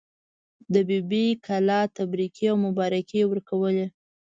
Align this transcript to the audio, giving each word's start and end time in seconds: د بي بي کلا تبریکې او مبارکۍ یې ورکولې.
د 0.73 0.75
بي 0.87 0.99
بي 1.09 1.25
کلا 1.45 1.79
تبریکې 1.97 2.45
او 2.51 2.57
مبارکۍ 2.65 3.15
یې 3.21 3.29
ورکولې. 3.31 3.85